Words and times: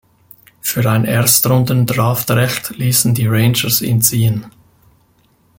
Für 0.61 0.89
ein 0.89 1.05
Erstrunden-Draftrecht 1.05 2.71
ließen 2.75 3.13
die 3.13 3.27
Rangers 3.27 3.83
ihn 3.83 4.01
ziehen. 4.01 4.47